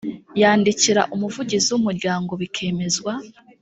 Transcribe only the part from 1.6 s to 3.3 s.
w umuryango bikemezwa